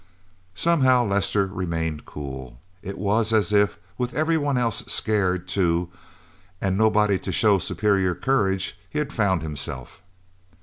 [0.55, 2.59] Somehow, Lester remained cool.
[2.81, 5.89] It was as if, with everyone else scared, too,
[6.59, 10.01] and nobody to show superior courage, he had found himself.